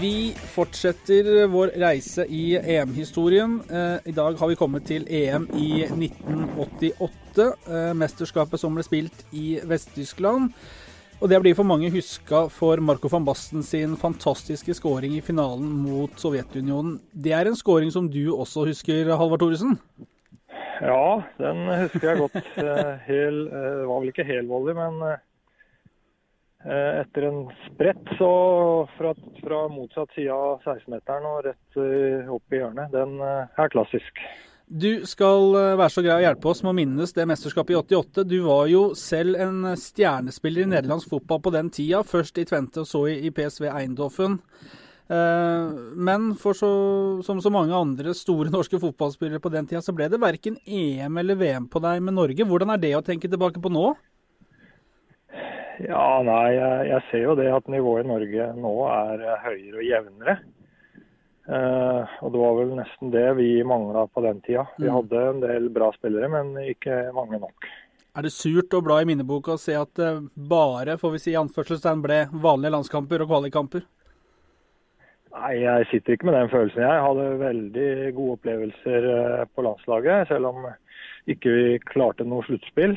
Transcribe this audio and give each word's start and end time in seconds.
Vi 0.00 0.34
fortsetter 0.52 1.46
vår 1.48 1.70
reise 1.80 2.26
i 2.28 2.56
EM-historien. 2.56 3.60
Eh, 3.70 4.10
I 4.10 4.12
dag 4.12 4.36
har 4.38 4.50
vi 4.50 4.56
kommet 4.58 4.84
til 4.84 5.06
EM 5.08 5.46
i 5.56 5.86
1988. 5.88 7.46
eh, 7.66 7.94
Mesterskapet 7.96 8.60
som 8.60 8.76
ble 8.76 8.84
spilt 8.84 9.24
i 9.32 9.56
Vest-Tyskland. 9.64 10.52
Og 11.16 11.30
det 11.32 11.40
blir 11.40 11.56
for 11.56 11.64
mange 11.64 11.88
huska 11.94 12.42
for 12.52 12.82
Marco 12.84 13.08
van 13.08 13.24
Basten 13.24 13.64
sin 13.64 13.96
fantastiske 13.96 14.76
skåring 14.76 15.16
i 15.16 15.24
finalen 15.24 15.70
mot 15.86 16.12
Sovjetunionen. 16.20 16.98
Det 17.12 17.32
er 17.32 17.48
en 17.48 17.56
skåring 17.56 17.90
som 17.90 18.10
du 18.12 18.34
også 18.34 18.66
husker, 18.68 19.16
Halvard 19.16 19.40
Thoresen? 19.40 19.78
Ja, 20.80 21.22
den 21.38 21.62
husker 21.68 22.10
jeg 22.10 22.18
godt. 22.24 22.36
Eh, 22.66 22.92
Hel, 23.06 23.46
eh, 23.46 23.70
det 23.80 23.86
var 23.88 24.02
vel 24.02 24.12
ikke 24.12 24.26
helvolley, 24.26 24.74
men 24.76 24.98
eh, 25.06 25.20
etter 27.02 27.28
en 27.28 27.40
sprett 27.66 28.10
så 28.18 28.32
fra, 28.96 29.12
fra 29.42 29.62
motsatt 29.72 30.12
side 30.16 30.34
av 30.34 30.64
16-meteren 30.66 31.28
og 31.30 31.40
rett 31.46 31.80
opp 32.32 32.56
i 32.56 32.60
hjørnet, 32.60 32.92
den 32.94 33.20
er 33.22 33.72
klassisk. 33.72 34.22
Du 34.66 35.06
skal 35.06 35.52
være 35.54 35.92
så 35.94 36.02
grei 36.02 36.16
å 36.16 36.24
hjelpe 36.24 36.48
oss 36.50 36.64
med 36.64 36.72
å 36.72 36.78
minnes 36.80 37.12
det 37.14 37.28
mesterskapet 37.30 37.76
i 37.76 37.78
88. 37.78 38.24
Du 38.26 38.40
var 38.48 38.64
jo 38.66 38.88
selv 38.98 39.38
en 39.38 39.60
stjernespiller 39.78 40.64
i 40.64 40.72
nederlandsk 40.72 41.12
fotball 41.12 41.38
på 41.44 41.52
den 41.54 41.70
tida. 41.70 42.00
Først 42.02 42.40
i 42.42 42.46
Tvente 42.48 42.82
og 42.82 42.90
så 42.90 43.04
i 43.12 43.30
PSV 43.30 43.68
Eindhoven. 43.70 44.40
Eh, 45.06 45.70
men 45.94 46.32
for 46.34 46.56
så, 46.58 46.68
som 47.22 47.38
så 47.40 47.52
mange 47.54 47.76
andre 47.76 48.14
store 48.16 48.50
norske 48.50 48.80
fotballspillere 48.82 49.38
på 49.42 49.52
den 49.54 49.68
tida, 49.70 49.82
så 49.84 49.94
ble 49.94 50.08
det 50.10 50.18
verken 50.22 50.58
EM 50.66 51.20
eller 51.22 51.38
VM 51.38 51.68
på 51.70 51.82
deg 51.84 52.02
med 52.02 52.16
Norge. 52.18 52.46
Hvordan 52.48 52.74
er 52.74 52.82
det 52.82 52.94
å 52.98 53.04
tenke 53.06 53.30
tilbake 53.30 53.62
på 53.62 53.70
nå? 53.70 53.92
Ja, 55.86 56.22
nei, 56.24 56.54
jeg, 56.56 56.86
jeg 56.88 57.02
ser 57.10 57.24
jo 57.26 57.34
det 57.36 57.50
at 57.52 57.66
nivået 57.68 58.06
i 58.06 58.08
Norge 58.08 58.50
nå 58.56 58.74
er 58.88 59.24
eh, 59.28 59.42
høyere 59.44 59.80
og 59.82 59.88
jevnere. 59.90 60.36
Eh, 61.46 62.14
og 62.24 62.32
det 62.34 62.40
var 62.42 62.54
vel 62.58 62.70
nesten 62.78 63.12
det 63.14 63.26
vi 63.38 63.50
mangla 63.68 64.06
på 64.10 64.22
den 64.24 64.40
tida. 64.46 64.64
Vi 64.80 64.88
Mm. 64.88 64.94
hadde 64.96 65.24
en 65.30 65.42
del 65.44 65.68
bra 65.70 65.92
spillere, 65.94 66.30
men 66.32 66.56
ikke 66.72 67.12
mange 67.14 67.38
nok. 67.42 67.68
Er 68.16 68.24
det 68.24 68.32
surt 68.32 68.72
å 68.72 68.80
bla 68.82 69.02
i 69.02 69.04
minneboka 69.04 69.52
og 69.52 69.60
se 69.60 69.74
at 69.76 69.92
det 69.94 70.08
bare 70.48 70.96
får 70.96 71.12
vi 71.12 71.18
si 71.20 71.34
anførselstegn, 71.36 72.00
ble 72.02 72.22
vanlige 72.32 72.72
landskamper 72.72 73.20
og 73.22 73.28
kvalikkamper? 73.28 73.84
Nei, 75.34 75.52
jeg 75.60 75.86
sitter 75.90 76.14
ikke 76.14 76.28
med 76.30 76.36
den 76.38 76.50
følelsen. 76.52 76.82
Jeg 76.84 77.02
hadde 77.04 77.26
veldig 77.40 77.90
gode 78.16 78.36
opplevelser 78.38 79.08
eh, 79.12 79.42
på 79.54 79.64
landslaget, 79.66 80.28
selv 80.30 80.52
om 80.52 80.68
ikke 81.28 81.52
vi 81.52 81.78
klarte 81.84 82.24
noe 82.24 82.46
sluttspill. 82.46 82.94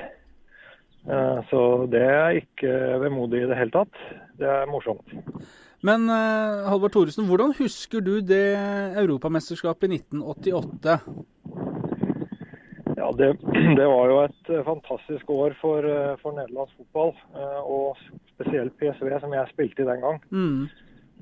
Eh, 1.10 1.40
Så 1.50 1.62
det 1.92 2.04
er 2.06 2.40
ikke 2.44 2.76
vemodig 3.04 3.44
i 3.44 3.50
det 3.50 3.58
hele 3.60 3.74
tatt. 3.74 4.04
Det 4.40 4.48
er 4.48 4.70
morsomt. 4.72 5.16
Men 5.84 6.08
eh, 6.12 6.70
Halvard 6.70 6.94
Thoresen, 6.96 7.28
hvordan 7.28 7.56
husker 7.58 8.04
du 8.04 8.20
det 8.22 8.46
europamesterskapet 9.00 9.90
i 9.90 10.00
1988? 10.04 11.00
Ja, 13.00 13.10
det, 13.20 13.30
det 13.80 13.88
var 13.88 14.12
jo 14.12 14.20
et 14.28 14.52
fantastisk 14.68 15.30
år 15.34 15.56
for, 15.60 15.84
for 16.22 16.36
nederlandsk 16.38 16.78
fotball, 16.78 17.16
og 17.64 17.98
spesielt 18.36 18.76
PSV, 18.80 19.12
som 19.24 19.34
jeg 19.36 19.52
spilte 19.54 19.84
i 19.84 19.88
den 19.88 20.04
gang. 20.04 20.20
Mm, 20.32 20.68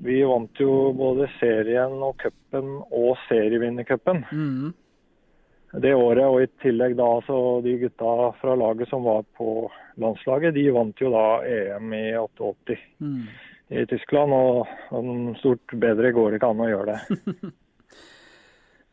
Vi 0.04 0.20
vant 0.22 0.60
jo 0.60 0.92
både 0.94 1.26
serien 1.38 1.96
og 2.06 2.20
cupen 2.22 2.76
og 2.86 3.16
serievinnercupen 3.26 4.22
mm. 4.30 4.68
det 5.82 5.94
året. 5.94 6.24
Og 6.26 6.42
i 6.44 6.50
tillegg 6.62 6.94
da 6.98 7.08
så 7.26 7.38
de 7.64 7.74
gutta 7.82 8.14
fra 8.38 8.54
laget 8.58 8.90
som 8.92 9.02
var 9.06 9.26
på 9.38 9.66
landslaget, 9.98 10.54
de 10.54 10.68
vant 10.74 11.02
jo 11.02 11.10
da 11.14 11.26
EM 11.46 11.94
i 11.98 12.06
88 12.14 12.78
Mm. 12.98 13.26
i 13.68 13.84
Tyskland. 13.86 14.32
Og, 14.32 14.70
og 14.94 15.36
stort 15.42 15.74
bedre 15.74 16.14
går 16.14 16.30
det 16.30 16.40
ikke 16.40 16.52
an 16.54 16.64
å 16.64 16.70
gjøre 16.72 16.94
det. 16.94 17.52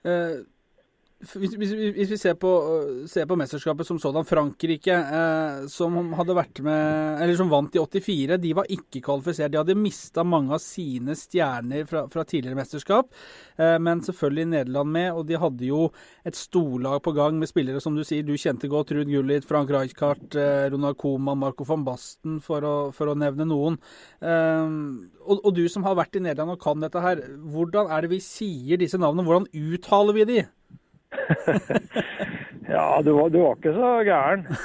Hvis, 1.25 1.55
hvis, 1.57 1.71
hvis 1.95 2.11
vi 2.11 2.17
ser 2.19 2.35
på, 2.37 2.49
eh, 2.75 3.07
ser 3.09 3.25
på 3.25 3.37
mesterskapet 3.39 3.87
som 3.87 3.97
sådan, 4.01 4.25
Frankrike, 4.27 4.93
eh, 4.93 5.65
som 5.71 5.95
med, 5.95 7.35
som 7.37 7.49
vant 7.49 7.75
i 7.75 7.79
84, 7.79 8.37
de 8.37 8.53
var 8.53 8.69
ikke 8.69 9.01
kvalifisert. 9.01 9.51
De 9.51 9.57
hadde 9.57 9.77
mista 9.77 10.23
mange 10.23 10.53
av 10.53 10.61
sine 10.61 11.15
stjerner 11.17 11.85
fra, 11.89 12.05
fra 12.11 12.23
tidligere 12.23 12.59
mesterskap, 12.59 13.09
eh, 13.57 13.77
men 13.79 14.03
selvfølgelig 14.05 14.45
Nederland 14.51 14.91
med. 14.91 15.11
Og 15.13 15.25
de 15.25 15.39
hadde 15.41 15.65
jo 15.65 15.89
et 16.25 16.37
storlag 16.37 17.01
på 17.01 17.15
gang 17.15 17.39
med 17.39 17.49
spillere 17.49 17.81
som 17.81 17.95
du 17.95 18.03
sier, 18.03 18.23
du 18.23 18.35
kjente 18.37 18.69
godt. 18.69 18.93
Ruud 18.95 19.09
Gullit, 19.09 19.47
Frank 19.47 19.71
Rijkaard, 19.73 20.35
eh, 20.35 20.69
Ronald 20.69 20.97
Koeman, 21.01 21.41
Marco 21.41 21.65
van 21.65 21.85
Basten, 21.87 22.39
for 22.43 22.61
å, 22.61 22.75
for 22.93 23.09
å 23.09 23.17
nevne 23.17 23.47
noen. 23.49 23.79
Og, 25.25 25.39
og 25.41 25.51
du 25.57 25.65
som 25.71 25.85
har 25.87 25.97
vært 25.97 26.19
i 26.19 26.21
Nederland 26.21 26.53
og 26.53 26.61
kan 26.61 26.81
dette 26.83 27.01
her, 27.01 27.21
hvordan 27.49 27.89
er 27.89 28.05
det 28.05 28.13
vi 28.13 28.21
sier 28.23 28.79
disse 28.81 28.99
navnene? 29.01 29.25
Hvordan 29.25 29.49
uttaler 29.73 30.17
vi 30.17 30.27
de? 30.29 30.43
Ja, 32.75 33.01
du 33.05 33.11
var, 33.13 33.29
du 33.29 33.39
var 33.43 33.55
ikke 33.59 33.73
så 33.75 33.91
gæren. 34.07 34.47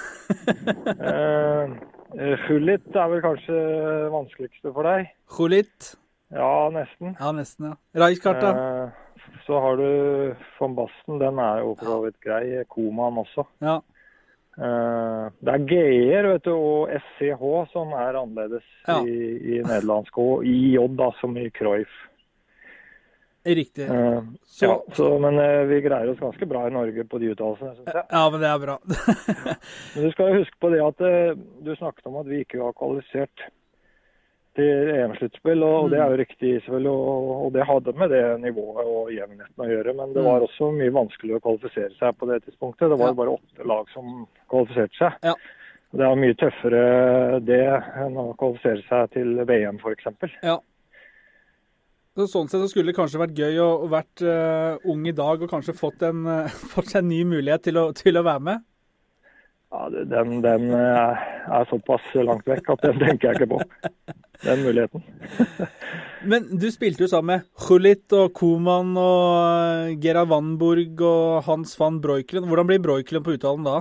Uh, 2.11 2.37
Gullit 2.49 2.97
er 2.99 3.09
vel 3.13 3.21
kanskje 3.23 3.55
det 3.55 4.09
vanskeligste 4.11 4.73
for 4.75 4.87
deg? 4.87 5.13
Gullit. 5.31 5.93
Ja, 6.35 6.69
nesten. 6.75 7.13
Ja, 7.21 7.31
nesten, 7.35 7.69
ja. 7.71 7.77
Rijkaard, 8.03 8.41
da? 8.43 8.51
Eh, 8.51 9.37
så 9.47 9.61
har 9.63 9.79
du 9.79 10.35
von 10.59 10.75
Basten, 10.79 11.21
den 11.23 11.39
er 11.43 11.63
jo 11.63 11.77
for 11.79 11.87
så 11.91 11.99
vidt 12.05 12.19
grei. 12.25 12.65
Koman 12.71 13.19
også. 13.23 13.47
Ja. 13.63 13.77
Uh, 14.59 15.31
det 15.41 15.55
er 15.55 15.67
G-er 15.71 16.29
vet 16.33 16.45
du, 16.49 16.53
og 16.55 16.91
SCH 16.99 17.45
som 17.73 17.95
er 17.95 18.19
annerledes 18.19 18.67
Ja. 18.89 18.99
i, 19.07 19.19
i 19.55 19.61
nederlandsk. 19.63 20.19
Og 20.19 20.45
IJ, 20.47 20.79
da, 20.99 21.11
som 21.21 21.37
i 21.39 21.47
Cruyff. 21.55 21.95
Riktig. 23.45 23.87
Eh, 23.89 24.23
Så- 24.45 24.67
ja, 24.67 24.75
så, 24.93 25.19
men 25.19 25.39
eh, 25.41 25.63
vi 25.71 25.81
greier 25.81 26.11
oss 26.13 26.19
ganske 26.21 26.47
bra 26.47 26.67
i 26.69 26.73
Norge 26.75 27.05
på 27.09 27.19
de 27.23 27.31
uttalelsene, 27.33 27.75
syns 27.79 27.95
jeg. 27.95 28.05
Ja, 28.11 28.25
men 28.31 28.41
det 28.43 28.49
er 28.51 28.59
bra. 28.67 28.75
Men 29.95 30.05
du 30.05 30.11
skal 30.13 30.35
huske 30.37 30.59
på 30.61 30.71
det 30.75 30.83
at 30.85 31.01
eh, 31.01 31.33
du 31.65 31.73
snakket 31.79 32.07
om 32.11 32.19
at 32.21 32.29
vi 32.29 32.43
ikke 32.45 32.61
var 32.61 32.73
kvalifisert 32.77 33.47
til 34.59 34.91
EM-sluttspill, 34.93 35.63
og, 35.63 35.77
og 35.85 35.91
det 35.93 36.01
er 36.03 36.11
jo 36.11 36.19
riktig, 36.21 36.51
selvfølgelig. 36.65 36.91
Og, 36.91 37.31
og 37.47 37.53
det 37.55 37.65
hadde 37.69 37.93
med 37.97 38.11
det 38.13 38.23
nivået 38.43 38.83
og 38.91 39.13
jevnheten 39.15 39.63
å 39.65 39.69
gjøre. 39.71 39.95
Men 40.01 40.13
det 40.17 40.25
var 40.27 40.43
også 40.45 40.73
mye 40.75 40.93
vanskeligere 40.97 41.39
å 41.41 41.45
kvalifisere 41.47 41.95
seg 42.01 42.19
på 42.19 42.29
det 42.33 42.41
tidspunktet. 42.45 42.91
Det 42.91 42.99
var 42.99 43.07
Ja. 43.09 43.15
jo 43.15 43.21
bare 43.23 43.37
åtte 43.39 43.69
lag 43.73 43.89
som 43.95 44.27
kvalifiserte 44.51 44.99
seg. 44.99 45.17
Ja. 45.31 45.35
Det 45.91 46.07
er 46.07 46.19
mye 46.23 46.37
tøffere 46.39 46.83
det 47.47 47.63
enn 47.99 48.19
å 48.21 48.29
kvalifisere 48.39 48.83
seg 48.91 49.09
til 49.17 49.33
VM 49.49 49.79
f.eks. 49.83 50.11
Ja. 50.43 50.59
Så 52.19 52.27
sånn 52.27 52.49
sett 52.51 52.59
så 52.59 52.69
skulle 52.71 52.91
det 52.91 52.97
kanskje 52.97 53.21
vært 53.23 53.39
gøy 53.39 53.61
å, 53.63 53.69
å 53.85 53.91
vært 53.91 54.23
uh, 54.27 54.81
ung 54.91 55.05
i 55.07 55.15
dag 55.15 55.45
og 55.45 55.51
kanskje 55.51 55.77
fått, 55.79 56.03
en, 56.07 56.25
uh, 56.27 56.57
fått 56.73 56.97
en 56.99 57.07
ny 57.07 57.23
mulighet 57.29 57.69
til 57.69 57.79
å, 57.79 57.85
til 57.97 58.19
å 58.19 58.25
være 58.27 58.43
med. 58.49 58.65
Ja, 59.71 59.85
den, 59.95 60.41
den 60.43 60.73
uh, 60.75 61.21
er 61.55 61.69
såpass 61.71 62.09
langt 62.19 62.49
vekk 62.51 62.73
at 62.75 62.83
den 62.89 62.99
tenker 62.99 63.31
jeg 63.31 63.39
ikke 63.39 63.53
på. 63.53 63.61
Den 64.43 64.65
muligheten. 64.67 65.05
Men 66.31 66.49
du 66.59 66.67
spilte 66.75 67.05
jo 67.05 67.11
sammen 67.13 67.39
med 67.39 67.69
Hulit 67.69 68.17
og 68.19 68.35
Koman 68.37 68.91
og 68.99 70.03
Gerard 70.03 70.33
Vanburg 70.33 71.05
og 71.07 71.47
Hans 71.47 71.77
van 71.79 72.01
Breukelen. 72.03 72.49
Hvordan 72.51 72.69
blir 72.73 72.83
Breukelen 72.83 73.25
på 73.25 73.37
uttalen 73.37 73.69
da? 73.69 73.79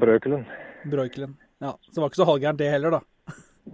Brøkelen. 0.00 0.42
Breukelen. 0.90 1.38
Ja, 1.62 1.76
Så 1.86 1.94
det 1.94 2.02
var 2.02 2.10
ikke 2.10 2.20
så 2.20 2.28
halvgærent 2.28 2.60
det 2.60 2.68
heller, 2.72 2.98
da. 2.98 3.00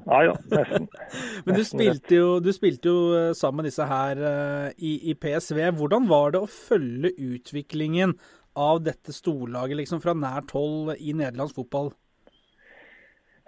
Nei 0.06 0.22
ja, 0.26 0.34
nesten. 0.52 0.88
Men 1.47 1.58
du 1.58 1.64
spilte 1.66 2.19
jo, 2.19 2.30
du 2.42 2.50
spilte 2.54 2.91
jo 2.91 2.98
eh, 3.16 3.28
sammen 3.38 3.62
med 3.62 3.70
disse 3.70 3.86
her 3.91 4.22
eh, 4.30 4.72
i, 4.78 4.97
i 5.10 5.14
PSV. 5.19 5.62
Hvordan 5.78 6.08
var 6.10 6.34
det 6.34 6.42
å 6.42 6.50
følge 6.50 7.14
utviklingen 7.16 8.16
av 8.56 8.82
dette 8.87 9.12
storlaget 9.12 9.82
liksom 9.82 10.02
fra 10.05 10.14
nært 10.16 10.52
hold 10.56 10.96
i 10.96 11.14
nederlandsk 11.16 11.58
fotball? 11.61 11.93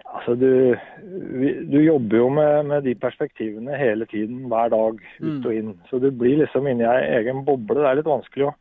Altså, 0.09 0.33
du, 0.35 0.73
du 1.69 1.77
jobber 1.83 2.17
jo 2.17 2.29
med, 2.33 2.63
med 2.71 2.87
de 2.87 2.95
perspektivene 2.97 3.77
hele 3.77 4.07
tiden, 4.09 4.47
hver 4.49 4.71
dag, 4.73 5.03
ut 5.21 5.45
og 5.45 5.53
inn. 5.53 5.75
Så 5.89 5.99
du 6.01 6.09
blir 6.09 6.41
liksom 6.41 6.67
inni 6.69 6.87
ei 6.87 7.19
egen 7.19 7.43
boble. 7.45 7.77
Det 7.77 7.85
er 7.91 7.99
litt 7.99 8.09
vanskelig 8.09 8.47
å, 8.49 8.55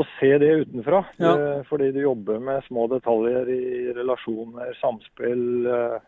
å 0.00 0.06
se 0.16 0.30
det 0.40 0.50
utenfra. 0.62 1.02
Ja. 1.20 1.34
Eh, 1.34 1.60
Fordi 1.68 1.90
du 1.92 2.00
jobber 2.06 2.40
med 2.40 2.64
små 2.68 2.88
detaljer 2.94 3.50
i 3.52 3.66
relasjoner, 3.98 4.72
samspill, 4.80 5.44
eh, 5.68 5.98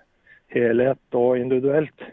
helhet 0.54 1.18
og 1.18 1.38
individuelt. 1.40 2.08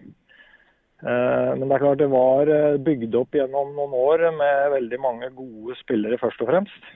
Eh, 1.03 1.49
Men 1.57 1.67
det 1.67 1.75
er 1.75 1.83
klart 1.83 1.99
det 1.99 2.11
var 2.11 2.47
eh, 2.47 2.79
bygd 2.79 3.15
opp 3.19 3.35
gjennom 3.35 3.73
noen 3.75 3.95
år 3.97 4.29
med 4.37 4.71
veldig 4.77 4.99
mange 5.03 5.29
gode 5.35 5.75
spillere, 5.81 6.19
først 6.21 6.43
og 6.45 6.51
fremst. 6.51 6.91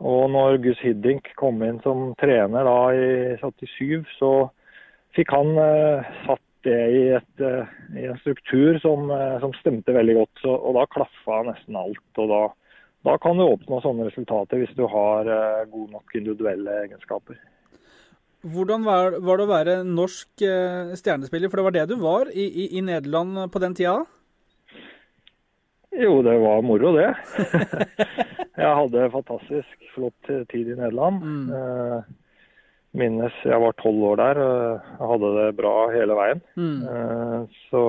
Og 0.00 0.30
når 0.32 0.58
Gus 0.64 0.80
Hiddink 0.84 1.28
kom 1.40 1.62
inn 1.64 1.80
som 1.84 2.10
trener 2.20 2.68
da 2.68 2.80
i 2.92 3.36
87, 3.40 4.04
så 4.18 4.32
fikk 5.16 5.32
han 5.32 5.56
eh, 5.60 6.12
satt 6.24 6.42
det 6.66 6.82
i, 6.90 7.02
et, 7.14 7.42
i 7.94 8.08
en 8.10 8.16
struktur 8.24 8.80
som, 8.82 9.06
som 9.38 9.52
stemte 9.60 9.94
veldig 9.94 10.16
godt. 10.16 10.40
Så, 10.42 10.50
og 10.50 10.74
da 10.74 10.82
klaffa 10.90 11.44
nesten 11.46 11.76
alt. 11.78 12.08
Og 12.18 12.32
da, 12.32 12.40
da 13.06 13.14
kan 13.22 13.38
du 13.38 13.44
oppnå 13.44 13.78
sånne 13.84 14.08
resultater 14.08 14.58
hvis 14.58 14.74
du 14.74 14.82
har 14.90 15.30
gode 15.70 15.92
nok 15.92 16.16
individuelle 16.18 16.80
egenskaper. 16.88 17.38
Hvordan 18.46 18.84
var, 18.86 19.16
var, 19.24 19.38
det 19.38 19.46
å 19.46 19.50
være 19.50 19.76
norsk 19.86 20.44
eh, 20.46 20.92
stjernespiller, 20.98 21.50
for 21.50 21.60
det 21.60 21.66
var 21.66 21.74
det 21.76 21.86
du 21.90 21.96
var 22.02 22.30
i, 22.30 22.46
i, 22.46 22.66
i 22.78 22.84
Nederland 22.84 23.46
på 23.52 23.62
den 23.62 23.74
tida? 23.74 23.98
Jo, 25.96 26.20
det 26.22 26.36
var 26.42 26.62
moro, 26.66 26.92
det. 26.96 27.08
jeg 28.62 28.76
hadde 28.80 29.10
fantastisk 29.14 29.90
flott 29.94 30.32
tid 30.52 30.72
i 30.74 30.78
Nederland. 30.78 31.24
Mm. 31.24 31.52
Eh, 31.58 32.14
minnes 32.96 33.38
jeg 33.44 33.60
var 33.60 33.76
tolv 33.80 34.10
år 34.12 34.20
der. 34.20 34.42
Jeg 34.42 35.10
hadde 35.12 35.32
det 35.38 35.48
bra 35.58 35.76
hele 35.92 36.16
veien. 36.16 36.44
Mm. 36.56 37.48
så 37.68 37.82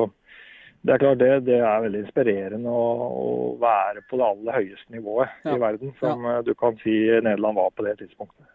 det 0.88 0.94
er 0.94 1.02
klart 1.02 1.20
det, 1.20 1.32
det 1.48 1.58
er 1.60 1.82
veldig 1.84 2.02
inspirerende 2.06 2.72
å, 2.72 2.84
å, 3.08 3.32
være 3.60 4.04
på 4.08 4.20
det 4.20 4.28
aller 4.28 4.60
høyeste 4.62 4.94
nivået 4.96 5.32
ja. 5.44 5.56
i 5.56 5.60
verden, 5.60 5.92
som 6.00 6.24
ja. 6.28 6.38
du 6.46 6.54
kan 6.60 6.78
si 6.84 6.96
Nederland 7.24 7.60
var 7.60 7.74
på 7.76 7.88
det 7.88 7.98
tidspunktet. 8.02 8.48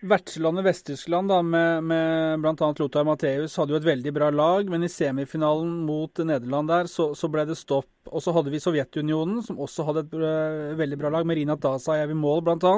Vertslandet 0.00 0.64
Vest-Tyskland 0.64 1.44
med, 1.44 1.84
med 1.84 2.40
bl.a. 2.40 2.74
Lothar 2.78 3.04
Matheus 3.04 3.56
hadde 3.60 3.74
jo 3.74 3.80
et 3.80 3.88
veldig 3.88 4.12
bra 4.16 4.30
lag, 4.32 4.68
men 4.72 4.86
i 4.86 4.88
semifinalen 4.88 5.82
mot 5.84 6.22
Nederland 6.24 6.70
der 6.72 6.86
så, 6.88 7.10
så 7.12 7.28
ble 7.28 7.44
det 7.48 7.58
stopp. 7.60 7.90
Og 8.08 8.22
så 8.24 8.32
hadde 8.32 8.52
vi 8.52 8.62
Sovjetunionen, 8.62 9.42
som 9.44 9.60
også 9.60 9.84
hadde 9.84 10.06
et 10.06 10.14
uh, 10.16 10.78
veldig 10.78 10.96
bra 11.02 11.10
lag, 11.12 11.28
med 11.28 11.36
Rina 11.36 11.56
Dasajev 11.60 12.14
i 12.14 12.16
mål 12.16 12.40
bl.a. 12.46 12.72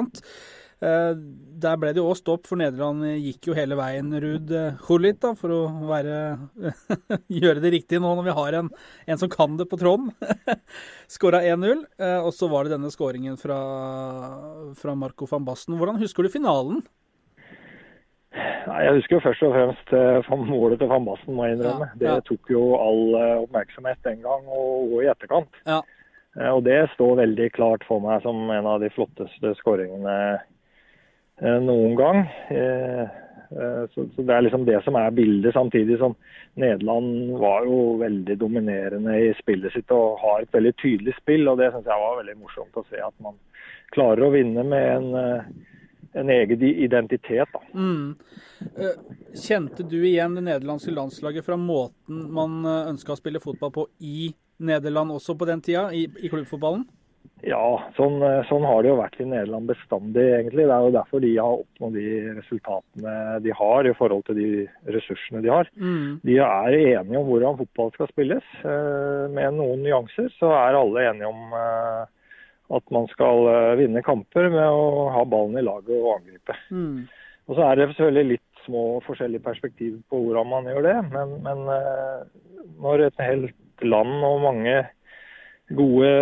Uh, 0.83 1.13
der 1.63 1.77
ble 1.79 1.93
det 1.95 2.01
jo 2.01 2.09
òg 2.11 2.17
stopp, 2.19 2.49
for 2.49 2.59
Nederland 2.59 3.05
gikk 3.23 3.47
jo 3.47 3.55
hele 3.55 3.77
veien 3.79 4.09
Ruud 4.19 4.51
Hulit, 4.89 5.23
uh, 5.23 5.37
for 5.39 5.53
å 5.55 5.61
være, 5.87 6.17
gjøre 7.43 7.63
det 7.63 7.71
riktig 7.77 8.01
nå 8.03 8.11
når 8.17 8.27
vi 8.27 8.33
har 8.41 8.57
en, 8.59 8.71
en 9.07 9.21
som 9.21 9.31
kan 9.31 9.55
det 9.61 9.69
på 9.71 9.79
tråden. 9.79 10.11
Skåra 11.15 11.39
1-0, 11.53 11.85
uh, 12.03 12.19
og 12.19 12.33
så 12.35 12.51
var 12.51 12.67
det 12.67 12.75
denne 12.75 12.91
skåringen 12.91 13.39
fra, 13.39 13.61
fra 14.75 14.97
Marco 14.99 15.29
van 15.31 15.47
Basten. 15.47 15.79
Hvordan 15.79 16.03
husker 16.03 16.27
du 16.27 16.33
finalen? 16.35 16.83
Nei, 18.33 18.79
Jeg 18.85 18.95
husker 18.97 19.17
jo 19.17 19.23
først 19.25 19.43
og 19.45 19.53
fremst 19.53 19.91
uh, 19.93 20.45
målet 20.47 20.79
til 20.81 20.89
van 20.89 21.05
Basten, 21.05 21.35
må 21.37 21.45
jeg 21.45 21.57
innrømme. 21.57 21.89
Ja, 21.93 21.99
ja. 21.99 22.15
Det 22.15 22.29
tok 22.31 22.53
jo 22.53 22.63
all 22.79 23.17
oppmerksomhet 23.43 23.99
den 24.07 24.23
gang 24.23 24.47
og, 24.47 24.87
og 24.93 25.03
i 25.03 25.11
etterkant. 25.11 25.61
Ja. 25.69 25.83
Og 26.49 26.63
det 26.65 26.79
står 26.95 27.19
veldig 27.19 27.51
klart 27.53 27.83
for 27.85 28.01
meg 28.01 28.23
som 28.23 28.39
en 28.49 28.65
av 28.65 28.79
de 28.81 28.89
flotteste 28.95 29.51
skåringene 29.59 30.15
Eh, 31.41 31.59
noen 31.61 31.95
gang. 31.95 32.19
Eh, 32.49 33.01
eh, 33.01 33.83
så, 33.93 34.05
Det 34.15 34.33
er 34.33 34.41
liksom 34.41 34.65
det 34.65 34.83
som 34.83 34.95
er 34.95 35.11
bildet, 35.11 35.53
samtidig 35.53 35.97
som 35.97 36.15
Nederland 36.55 37.39
var 37.39 37.65
jo 37.65 37.97
veldig 37.97 38.37
dominerende 38.39 39.17
i 39.17 39.33
spillet 39.39 39.73
sitt 39.73 39.91
og 39.91 40.19
har 40.21 40.41
et 40.41 40.53
veldig 40.53 40.75
tydelig 40.77 41.15
spill. 41.17 41.47
og 41.47 41.57
Det 41.57 41.71
syns 41.71 41.89
jeg 41.89 42.05
var 42.05 42.19
veldig 42.21 42.37
morsomt 42.37 42.77
å 42.77 42.85
se. 42.89 43.01
At 43.01 43.13
man 43.19 43.39
klarer 43.91 44.27
å 44.27 44.33
vinne 44.33 44.63
med 44.63 44.89
en, 44.95 45.09
en 46.13 46.29
egen 46.29 46.63
identitet. 46.63 47.49
Da. 47.53 47.61
Mm. 47.73 48.15
Kjente 49.33 49.83
du 49.83 49.99
igjen 50.01 50.37
det 50.37 50.45
nederlandske 50.45 50.93
landslaget 50.93 51.45
fra 51.45 51.57
måten 51.59 52.27
man 52.33 52.61
ønska 52.65 53.15
å 53.15 53.19
spille 53.19 53.41
fotball 53.43 53.73
på 53.73 53.87
i 53.99 54.31
Nederland 54.63 55.11
også 55.11 55.35
på 55.37 55.47
den 55.49 55.61
tida, 55.61 55.87
i, 55.93 56.05
i 56.21 56.29
klubbfotballen? 56.31 56.85
Ja, 57.43 57.75
sånn, 57.97 58.21
eh, 58.23 58.39
sånn, 58.47 58.63
har 58.63 58.83
det 58.83 58.91
jo 58.93 58.99
vært 59.01 59.17
i 59.19 59.25
Nederland 59.27 59.67
bestandig, 59.67 60.23
egentlig. 60.37 60.63
Det 60.63 60.75
er 60.75 60.85
jo 60.85 60.93
derfor 60.95 61.23
de 61.23 61.31
har 61.35 61.57
oppnådd 61.59 61.97
de 61.97 62.05
resultatene 62.37 63.15
de 63.43 63.55
har 63.59 63.89
i 63.89 63.95
forhold 63.99 64.23
til 64.29 64.37
de 64.39 64.47
ressursene 64.95 65.41
de 65.43 65.51
har. 65.51 65.67
Mm. 65.75 66.21
De 66.23 66.37
er 66.39 66.77
enige 66.79 67.19
om 67.19 67.27
hvordan 67.27 67.59
fotball 67.59 67.91
skal 67.97 68.11
spilles. 68.13 68.47
Eh, 68.63 69.25
med 69.35 69.59
noen 69.59 69.83
nyanser 69.83 70.31
så 70.37 70.53
er 70.55 70.79
alle 70.79 71.03
enige 71.09 71.33
om 71.33 71.57
eh, 71.59 72.05
at 72.71 72.93
man 72.95 73.09
skal 73.11 73.49
vinne 73.79 74.03
kamper 74.05 74.47
med 74.53 74.63
å 74.63 75.09
ha 75.13 75.25
ballen 75.27 75.59
i 75.59 75.65
laget 75.65 75.93
og 75.97 76.13
angripe. 76.15 76.55
Mm. 76.71 77.03
Og 77.49 77.57
så 77.57 77.65
er 77.67 77.75
det 77.75 77.89
selvfølgelig 77.91 78.29
litt 78.31 78.63
små 78.63 78.83
forskjellige 79.03 79.43
perspektiv 79.43 79.97
på 80.09 80.21
hvordan 80.23 80.47
man 80.47 80.69
gjør 80.71 80.85
det. 80.87 80.95
Men, 81.11 81.33
men 81.43 81.65
når 82.79 83.07
et 83.09 83.23
helt 83.25 83.83
land 83.83 84.23
og 84.23 84.41
mange 84.45 84.77
gode 85.75 86.13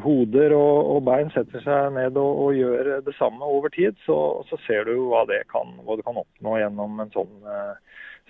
hoder 0.00 0.54
og, 0.56 0.76
og, 0.94 1.00
bein 1.04 1.30
setter 1.34 1.64
seg 1.64 1.90
ned 1.96 2.16
og, 2.20 2.38
og, 2.44 2.56
gjør 2.56 2.92
det 3.04 3.14
samme 3.18 3.44
over 3.44 3.72
tid, 3.74 3.98
så, 4.06 4.16
så 4.48 4.58
ser 4.66 4.88
du 4.88 4.94
hva, 5.10 5.24
det 5.28 5.42
kan, 5.52 5.74
hva 5.84 5.98
du 5.98 6.04
kan 6.06 6.20
oppnå 6.22 6.56
gjennom 6.60 7.02
sånn, 7.12 7.34
eh, 7.44 7.74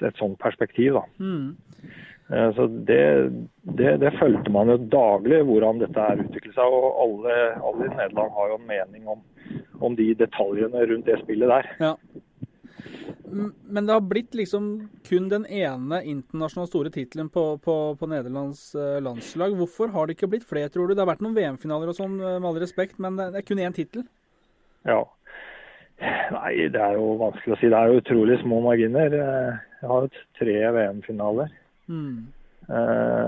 et 0.03 0.19
sånt 0.19 0.39
perspektiv. 0.43 0.99
Mm. 1.23 1.55
Eh, 2.33 2.55
så 2.55 2.67
det, 2.67 3.31
det, 3.63 3.97
det, 3.97 4.11
følte 4.21 4.51
man 4.51 4.71
jo 4.73 4.79
daglig, 4.93 5.43
hvordan 5.45 5.83
dette 5.83 6.01
her 6.09 6.21
utviklet 6.25 6.57
seg. 6.57 6.77
og 6.77 7.01
Alle, 7.05 7.39
alle 7.61 7.89
i 7.89 7.93
Nederland 7.93 8.37
har 8.39 8.53
jo 8.53 8.59
en 8.59 8.69
mening 8.71 9.09
om, 9.17 9.25
om 9.85 9.97
de 9.99 10.13
detaljene 10.17 10.87
rundt 10.89 11.11
det 11.11 11.19
spillet 11.25 11.53
der. 11.53 11.69
Ja. 11.83 11.97
Men 13.33 13.87
det 13.87 13.95
har 13.95 14.05
blitt 14.05 14.35
liksom 14.37 14.67
kun 15.09 15.29
den 15.29 15.45
ene 15.47 16.03
internasjonale 16.05 16.69
store 16.69 16.91
tittelen 16.93 17.31
på, 17.33 17.45
på, 17.65 17.77
på, 18.01 18.09
Nederlands 18.09 18.75
eh, 18.75 18.99
landslag. 19.05 19.57
Hvorfor 19.57 19.93
har 19.93 20.09
det 20.09 20.17
ikke 20.17 20.33
blitt 20.35 20.49
flere, 20.49 20.73
tror 20.73 20.89
du? 20.89 20.97
Det 20.97 21.05
har 21.05 21.13
vært 21.13 21.25
noen 21.25 21.37
VM-finaler 21.37 21.93
og 21.93 21.97
sånn, 22.01 22.19
eh, 22.21 22.39
med 22.41 22.49
all 22.49 22.61
respekt, 22.65 23.01
men 23.01 23.21
det 23.21 23.33
er 23.41 23.49
kun 23.49 23.61
én 23.61 23.77
tittel? 23.77 24.09
Ja. 24.89 25.03
Nei, 26.33 26.69
det 26.73 26.81
er 26.81 26.97
jo 26.97 27.13
vanskelig 27.21 27.55
å 27.55 27.61
si. 27.61 27.69
Det 27.71 27.79
er 27.79 27.93
jo 27.93 28.01
utrolig 28.01 28.41
små 28.41 28.59
marginer. 28.65 29.13
Jeg 29.15 29.91
har 29.91 30.07
jo 30.09 30.23
tre 30.41 30.57
VM-finaler. 30.77 31.53
Mm. 31.89 32.33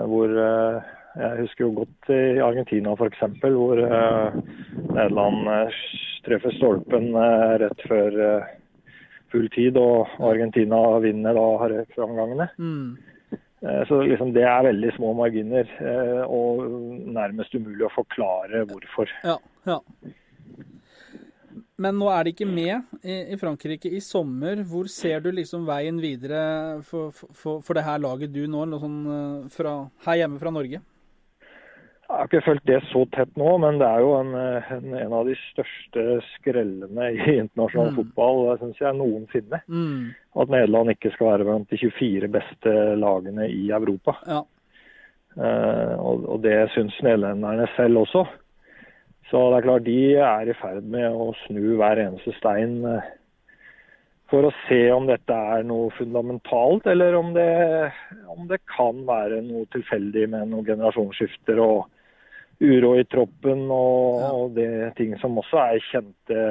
Hvor 0.09 0.31
eh, 0.31 0.83
Jeg 1.15 1.39
husker 1.41 1.65
jo 1.65 1.73
godt 1.79 2.11
i 2.11 2.43
Argentina 2.43 2.95
f.eks., 2.95 3.23
hvor 3.43 3.79
eh, 3.79 4.37
Nederland 4.91 5.49
eh, 5.53 5.81
treffer 6.27 6.55
stolpen 6.57 7.13
rett 7.63 7.83
før 7.89 8.17
full 9.35 9.49
tid, 9.55 9.77
og 9.79 10.09
Argentina 10.23 10.81
vinner 11.03 11.37
da 11.37 11.83
framgangene. 11.95 12.49
Mm. 12.59 12.95
Så 13.89 13.99
liksom 14.05 14.35
det 14.35 14.45
er 14.45 14.67
veldig 14.67 14.91
små 14.95 15.15
marginer, 15.17 15.69
og 16.29 16.63
nærmest 17.17 17.55
umulig 17.57 17.87
å 17.87 17.93
forklare 17.95 18.63
hvorfor. 18.69 19.11
Ja, 19.25 19.39
ja. 19.69 19.79
Men 21.83 21.97
nå 21.99 22.07
er 22.13 22.23
de 22.23 22.35
ikke 22.35 22.47
med 22.47 23.01
i, 23.03 23.35
Frankrike 23.41 23.91
i 23.91 24.01
sommer. 24.05 24.63
Hvor 24.69 24.87
ser 24.91 25.25
du 25.25 25.33
liksom 25.35 25.67
veien 25.67 25.99
videre 26.03 26.81
for, 26.87 27.11
for, 27.11 27.63
for 27.65 27.75
det 27.75 27.83
her 27.87 28.03
laget 28.03 28.35
du 28.35 28.45
nå, 28.47 28.67
sånn 28.79 28.99
eh, 29.11 29.55
fra, 29.55 29.79
her 30.07 30.21
hjemme 30.23 30.39
fra 30.43 30.53
Norge? 30.55 30.83
Jeg 32.05 32.21
har 32.21 32.29
ikke 32.29 32.45
fulgt 32.45 32.67
det 32.69 32.79
så 32.91 33.01
tett 33.17 33.31
nå, 33.41 33.49
men 33.59 33.79
det 33.81 33.87
er 33.89 34.03
jo 34.05 34.11
en, 34.19 34.35
en, 34.37 34.91
en 35.01 35.15
av 35.17 35.27
de 35.27 35.35
største 35.49 36.03
skrellene 36.35 37.09
i 37.17 37.39
internasjonal 37.41 37.91
mm. 37.91 37.97
fotball 37.97 38.43
synes 38.61 38.83
jeg, 38.85 38.99
noensinne. 39.01 39.61
Mm. 39.67 40.13
At 40.45 40.53
Nederland 40.53 40.93
ikke 40.93 41.15
skal 41.15 41.31
være 41.33 41.49
blant 41.49 41.73
de 41.73 41.81
24 41.81 42.31
beste 42.37 42.75
lagene 43.01 43.49
i 43.51 43.65
Europa. 43.73 44.19
Ja. 44.29 44.43
Uh, 45.35 45.95
og, 45.99 46.29
og, 46.29 46.37
det 46.45 46.55
syns 46.77 46.95
nederlenderne 47.03 47.67
selv 47.75 48.05
også. 48.05 48.23
Så 49.35 49.41
det 49.51 49.57
er 49.57 49.65
klart 49.67 49.83
de 49.89 50.01
er 50.23 50.47
i 50.47 50.55
ferd 50.55 50.85
med 50.87 51.11
å 51.11 51.33
snu 51.41 51.73
hver 51.81 51.99
eneste 51.99 52.31
stein 52.37 52.77
uh, 52.87 53.01
for 54.31 54.47
å 54.47 54.53
se 54.69 54.79
om 54.95 55.09
dette 55.09 55.35
er 55.35 55.65
noe 55.67 55.89
fundamentalt, 55.97 56.87
eller 56.87 57.17
om 57.19 57.33
det, 57.35 57.49
om 58.31 58.47
det 58.47 58.61
kan 58.71 59.01
være 59.09 59.41
noe 59.43 59.67
tilfeldig 59.75 60.29
med 60.31 60.53
noen 60.53 60.69
generasjonsskifter 60.69 61.59
og 61.65 61.89
uro 62.63 62.93
i 62.95 63.03
troppen 63.11 63.67
og, 63.75 64.23
og 64.23 64.55
det 64.55 64.95
ting 65.01 65.19
som 65.19 65.43
også 65.43 65.65
er 65.65 65.83
kjente 65.89 66.47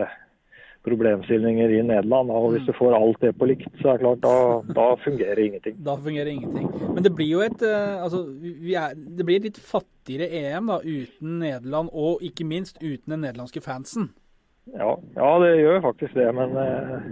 problemstillinger 0.83 1.69
i 1.69 1.81
Nederland. 1.81 2.31
Og 2.31 2.51
hvis 2.53 2.65
mm. 2.65 2.71
du 2.71 2.77
får 2.77 2.95
alt 2.97 3.21
det 3.23 3.33
på 3.39 3.47
likt, 3.49 3.69
så 3.81 3.93
er 3.93 3.99
det 3.99 4.05
klart, 4.05 4.23
da, 4.23 4.73
da 4.79 4.87
fungerer 5.03 5.43
ingenting. 5.45 5.77
Da 5.85 5.95
fungerer 6.07 6.31
ingenting. 6.31 6.67
Men 6.93 7.05
det 7.05 7.13
blir 7.15 7.31
jo 7.31 7.43
et, 7.45 7.63
eh, 7.67 8.03
altså, 8.03 8.25
er, 8.73 8.97
det 8.97 9.27
blir 9.27 9.39
et 9.39 9.47
litt 9.51 9.61
fattigere 9.61 10.29
EM 10.29 10.73
da, 10.73 10.81
uten 10.83 11.39
Nederland, 11.43 11.93
og 11.93 12.25
ikke 12.25 12.47
minst 12.47 12.81
uten 12.81 13.15
den 13.15 13.23
nederlandske 13.25 13.63
fansen. 13.63 14.11
Ja, 14.73 14.95
ja 15.17 15.31
det 15.43 15.55
gjør 15.59 15.81
faktisk 15.89 16.19
det. 16.19 16.29
Men 16.35 16.59
eh, 16.59 17.07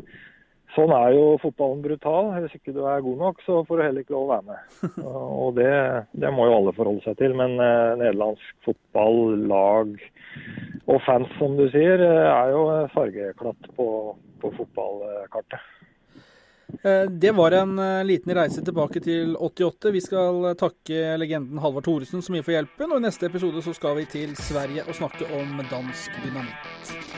sånn 0.75 0.93
er 0.95 1.15
jo 1.15 1.25
fotballen 1.41 1.81
brutal. 1.83 2.31
Hvis 2.43 2.55
ikke 2.57 2.73
du 2.75 2.81
er 2.87 3.03
god 3.05 3.19
nok, 3.25 3.43
så 3.45 3.59
får 3.67 3.77
du 3.77 3.83
heller 3.85 4.05
ikke 4.05 4.15
lov 4.15 4.25
å 4.27 4.31
være 4.31 4.47
med. 4.49 4.77
Og 5.43 5.57
det, 5.59 5.73
det 6.23 6.31
må 6.35 6.47
jo 6.47 6.55
alle 6.59 6.75
forholde 6.77 7.03
seg 7.05 7.19
til. 7.21 7.35
Men 7.37 7.57
eh, 7.57 7.97
nederlandsk 8.01 8.67
fotball, 8.67 9.35
lag 9.51 9.93
og 10.87 11.03
fans, 11.05 11.29
som 11.37 11.59
du 11.59 11.67
sier, 11.73 12.01
eh, 12.07 12.31
er 12.31 12.55
jo 12.55 12.65
fargeklatt 12.95 13.71
på, 13.77 13.87
på 14.41 14.55
fotballkartet. 14.57 15.69
Eh, 16.83 17.09
det 17.09 17.31
var 17.31 17.51
en 17.51 17.79
eh, 17.79 18.03
liten 18.05 18.35
reise 18.35 18.63
tilbake 18.65 18.99
til 19.03 19.35
88. 19.35 19.91
Vi 19.91 20.01
skal 20.01 20.53
takke 20.59 21.17
legenden 21.19 21.59
Halvard 21.59 21.85
Thoresen 21.87 22.23
så 22.23 22.33
mye 22.33 22.45
for 22.45 22.55
hjelpen. 22.55 22.91
Og 22.91 23.01
i 23.01 23.07
neste 23.07 23.27
episode 23.27 23.63
så 23.65 23.75
skal 23.77 23.99
vi 23.99 24.07
til 24.11 24.35
Sverige 24.39 24.87
og 24.87 24.97
snakke 24.97 25.27
om 25.35 25.59
dansk 25.71 26.21
dynamitt. 26.23 27.10